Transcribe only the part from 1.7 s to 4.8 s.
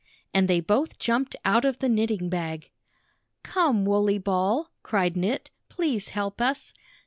the knitting bag. "Come, Wooley Ball,"